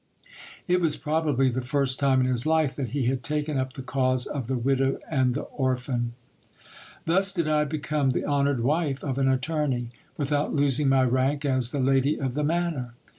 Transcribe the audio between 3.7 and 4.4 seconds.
the cause